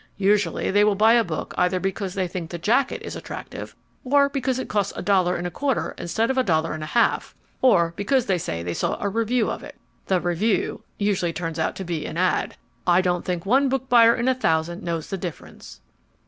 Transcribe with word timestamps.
Usually 0.17 0.71
they 0.71 0.83
will 0.83 0.95
buy 0.95 1.13
a 1.13 1.23
book 1.23 1.53
either 1.59 1.79
because 1.79 2.15
they 2.15 2.27
think 2.27 2.49
the 2.49 2.57
jacket 2.57 3.03
is 3.03 3.15
attractive, 3.15 3.75
or 4.03 4.29
because 4.29 4.57
it 4.57 4.67
costs 4.67 4.91
a 4.95 5.03
dollar 5.03 5.35
and 5.35 5.45
a 5.45 5.51
quarter 5.51 5.93
instead 5.95 6.31
of 6.31 6.39
a 6.39 6.43
dollar 6.43 6.73
and 6.73 6.81
a 6.81 6.87
half, 6.87 7.35
or 7.61 7.93
because 7.95 8.25
they 8.25 8.39
say 8.39 8.63
they 8.63 8.73
saw 8.73 8.97
a 8.99 9.07
review 9.09 9.51
of 9.51 9.61
it. 9.61 9.75
The 10.07 10.19
"review" 10.19 10.81
usually 10.97 11.33
turns 11.33 11.59
out 11.59 11.75
to 11.75 11.83
be 11.85 12.07
an 12.07 12.17
ad. 12.17 12.57
I 12.87 13.01
don't 13.01 13.23
think 13.23 13.45
one 13.45 13.69
book 13.69 13.89
buyer 13.89 14.15
in 14.15 14.27
a 14.27 14.33
thousand 14.33 14.81
knows 14.81 15.11
the 15.11 15.17
difference. 15.19 15.81